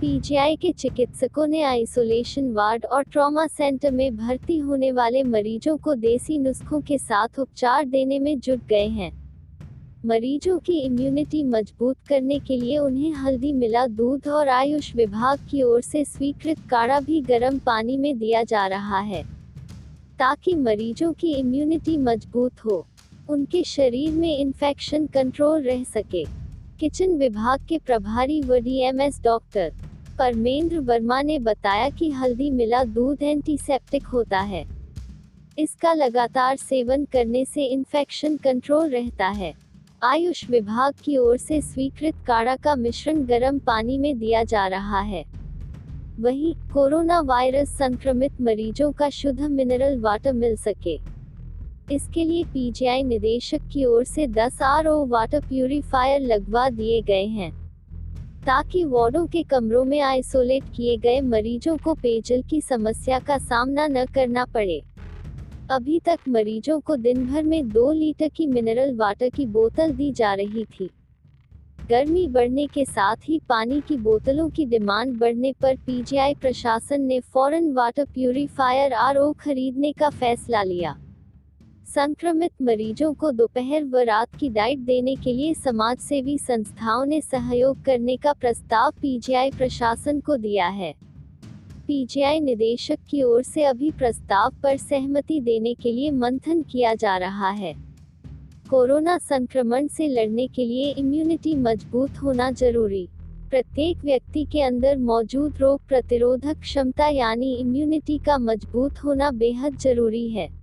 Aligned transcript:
PGI 0.00 0.54
के 0.56 0.70
चिकित्सकों 0.72 1.46
ने 1.46 1.60
आइसोलेशन 1.62 2.50
वार्ड 2.52 2.84
और 2.86 3.02
ट्रॉमा 3.02 3.46
सेंटर 3.46 3.90
में 3.90 4.16
भर्ती 4.16 4.56
होने 4.58 4.90
वाले 4.92 5.22
मरीजों 5.22 5.76
को 5.76 5.94
देसी 5.94 6.38
नुस्खों 6.38 6.80
के 6.80 6.96
साथ 6.98 7.38
उपचार 7.38 7.84
देने 7.84 8.18
में 8.18 8.38
जुट 8.40 8.64
गए 8.68 8.86
हैं। 8.88 9.10
मरीजों 10.06 10.58
की 10.58 10.78
इम्यूनिटी 10.78 11.42
मज़बूत 11.44 11.96
करने 12.08 12.38
के 12.38 12.56
लिए 12.56 12.78
उन्हें 12.78 13.12
हल्दी 13.14 13.52
मिला 13.52 13.86
दूध 13.88 14.28
और 14.28 14.48
आयुष 14.48 14.94
विभाग 14.96 15.46
की 15.50 15.62
ओर 15.62 15.80
से 15.80 16.04
स्वीकृत 16.04 16.60
काढ़ा 16.70 17.00
भी 17.00 17.20
गर्म 17.20 17.58
पानी 17.58 17.96
में 17.96 18.18
दिया 18.18 18.42
जा 18.44 18.66
रहा 18.66 19.00
है, 19.00 19.22
ताकि 20.18 20.54
मरीजों 20.54 21.12
की 21.12 21.34
इम्यूनिटी 21.34 21.96
मज़बूत 21.98 22.64
हो। 22.64 22.84
उनके 23.30 23.62
शरीर 23.66 24.12
में 24.12 24.36
इन्फेक्शन 24.38 25.06
कंट्रोल 25.08 25.62
रह 25.62 25.84
सके। 25.86 26.24
किचन 26.80 27.16
विभाग 27.18 27.66
के 27.68 27.78
प्रभारी 27.78 28.40
व 28.40 28.58
डीएमएस 28.58 29.20
डॉक्टर 29.22 29.72
परमेंद्र 30.20 30.78
वर्मा 30.78 31.22
ने 31.22 31.38
बताया 31.38 31.90
कि 31.90 32.10
हल्दी 32.10 32.50
मिला 32.50 32.84
दूध 32.84 33.22
एंटीसेप्टिक 33.22 34.06
होता 34.06 34.40
है। 34.40 34.66
इसका 35.58 35.92
लगातार 35.92 36.56
सेवन 36.56 37.04
करने 37.04 37.44
से 37.44 37.64
इन्फेक्शन 37.64 38.36
कंट्रोल 38.36 38.90
रहता 38.90 39.28
है। 39.28 39.54
आयुष 40.02 40.50
विभाग 40.50 40.94
की 41.04 41.16
ओर 41.16 41.36
से 41.36 41.60
स्वीकृत 41.60 42.14
काढ़ा 42.26 42.56
का 42.56 42.74
मिश्रण 42.74 43.24
गर्म 43.24 43.58
पानी 43.58 43.98
में 43.98 44.18
दिया 44.18 44.44
जा 44.44 44.66
रहा 44.66 45.00
है। 45.00 45.24
वहीं, 46.20 46.54
कोरोना 46.54 47.20
वायरस 47.20 47.68
संक्रमित 47.68 48.40
मरीजों 48.40 48.92
का 48.92 49.10
शुद्ध 49.10 49.40
मिनरल 49.40 49.98
वाटर 49.98 50.32
मिल 50.32 50.56
सके। 50.56 50.98
इसके 51.94 52.24
लिए 52.24 52.44
पीजीआई 52.44 53.02
निदेशक 53.02 53.60
की 53.72 53.84
ओर 53.84 54.04
से 54.04 54.26
10 54.26 54.62
आर 54.62 54.88
वाटर 54.88 55.40
प्यूरिफायर 55.40 56.20
लगवा 56.20 56.70
दिए 56.70 57.02
गए 57.02 57.24
हैं। 57.24 57.59
ताकि 58.46 58.84
वार्डों 58.84 59.26
के 59.26 59.42
कमरों 59.42 59.84
में 59.84 60.00
आइसोलेट 60.00 60.64
किए 60.76 60.96
गए 60.96 61.20
मरीजों 61.20 61.76
को 61.76 61.94
पेयजल 61.94 62.42
की 62.42 62.60
समस्या 62.60 63.18
का 63.18 63.38
सामना 63.38 63.86
न 63.86 64.04
करना 64.04 64.44
पड़े। 64.44 64.82
अभी 65.70 66.00
तक 66.00 66.18
मरीजों 66.28 66.80
को 66.80 66.96
दिन 66.96 67.26
भर 67.26 67.42
में 67.42 67.68
दो 67.68 67.92
लीटर 67.92 68.28
की 68.28 68.46
मिनरल 68.46 68.94
वाटर 68.96 69.28
की 69.28 69.46
बोतल 69.46 69.92
दी 69.92 70.12
जा 70.12 70.34
रही 70.34 70.64
थी। 70.64 70.90
गर्मी 71.90 72.26
बढ़ने 72.28 72.66
के 72.66 72.84
साथ 72.84 73.16
ही 73.24 73.40
पानी 73.48 73.80
की 73.80 73.96
बोतलों 73.96 74.48
की 74.50 74.64
डिमांड 74.64 75.18
बढ़ने 75.18 75.52
पर 75.52 75.76
पीजीआई 75.76 76.34
प्रशासन 76.34 77.02
ने 77.02 77.20
फॉरेन 77.20 77.72
वाटर 77.72 78.04
प्यूरिफायर 78.04 78.92
आर 78.92 79.32
खरीदने 79.32 79.92
का 79.92 80.10
फैसला 80.10 80.62
लिया। 80.62 80.96
संक्रमित 81.90 82.50
मरीजों 82.62 83.12
को 83.14 83.30
दोपहर 83.30 83.84
व 83.84 83.98
रात 83.98 84.36
की 84.40 84.48
डाइट 84.48 84.78
देने 84.78 85.14
के 85.14 85.32
लिए 85.32 85.54
समाज 85.54 85.98
सेवी 85.98 86.36
संस्थाओं 86.38 87.04
ने 87.04 87.20
सहयोग 87.20 87.82
करने 87.84 88.16
का 88.16 88.32
प्रस्ताव 88.32 88.90
पीजीआई 89.00 89.50
प्रशासन 89.50 90.20
को 90.20 90.36
दिया 90.36 90.66
है। 90.66 90.92
पीजीआई 91.86 92.40
निदेशक 92.40 92.98
की 93.10 93.22
ओर 93.22 93.42
से 93.42 93.64
अभी 93.64 93.90
प्रस्ताव 93.90 94.52
पर 94.62 94.76
सहमति 94.76 95.40
देने 95.40 95.74
के 95.74 95.92
लिए 95.92 96.10
मंथन 96.10 96.62
किया 96.62 96.94
जा 96.94 97.16
रहा 97.16 97.50
है। 97.50 97.74
कोरोना 98.70 99.18
संक्रमण 99.18 99.88
से 99.88 100.08
लड़ने 100.08 100.46
के 100.46 100.64
लिए 100.64 100.92
इम्यूनिटी 100.92 101.56
मज़बूत 101.56 102.22
होना 102.22 102.50
ज़रूरी। 102.52 103.06
प्रत्येक 103.50 104.04
व्यक्ति 104.04 104.44
के 104.44 104.62
अंदर 104.62 104.96
मौजूद 104.98 105.58
रोग 105.58 105.80
प्रतिरोधक 105.88 106.60
क्षमता 106.60 107.08
यानी 107.08 107.54
इम्यूनिटी 107.54 108.18
का 108.18 108.38
मज़बूत 108.38 109.04
होना 109.04 109.30
बेहद 109.30 109.78
ज़रूरी 109.78 110.28
है। 110.28 110.59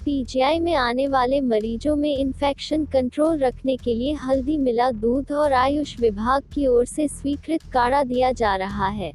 पीजीआई 0.00 0.58
में 0.60 0.74
आने 0.74 1.08
वाले 1.08 1.40
मरीजों 1.40 1.96
में 1.96 2.16
इन्फेक्शन 2.16 2.84
कंट्रोल 2.84 3.38
रखने 3.38 3.76
के 3.76 3.94
लिए 3.94 4.12
हल्दी 4.12 4.58
मिला 4.58 4.90
दूध 4.90 5.32
और 5.32 5.52
आयुष 5.52 6.00
विभाग 6.00 6.42
की 6.54 6.66
ओर 6.66 6.84
से 6.84 7.08
स्वीकृत 7.08 7.62
काढ़ा 7.62 8.02
दिया 8.04 8.32
जा 8.32 8.56
रहा 8.56 8.88
है। 8.88 9.12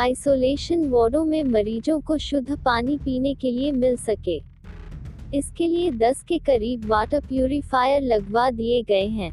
आइसोलेशन 0.00 0.88
वार्डों 0.88 1.24
में 1.24 1.42
मरीजों 1.44 2.00
को 2.00 2.18
शुद्ध 2.18 2.58
पानी 2.64 2.96
पीने 2.96 3.34
के 3.34 3.50
लिए 3.50 3.72
मिल 3.72 3.96
सके। 3.96 4.40
इसके 5.34 5.66
लिए 5.66 5.90
10 5.90 6.22
के 6.22 6.38
करीब 6.38 6.84
वाटर 6.84 7.20
प्यूरिफायर 7.20 8.02
लगवा 8.02 8.50
दिए 8.50 8.82
गए 8.82 9.06
हैं। 9.06 9.32